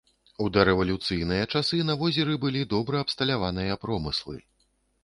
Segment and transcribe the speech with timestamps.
[0.43, 4.35] У дарэвалюцыйныя часы на возеры былі добра абсталяваныя промыслы.